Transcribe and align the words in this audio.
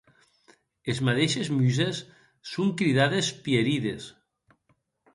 Es 0.93 0.97
madeishes 1.07 1.51
Muses 1.59 1.97
son 2.55 2.75
cridades 2.81 3.25
Pierides. 3.45 4.03